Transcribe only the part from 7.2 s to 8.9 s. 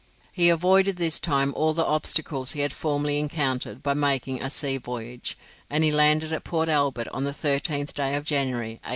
the 13th day of January, 1844.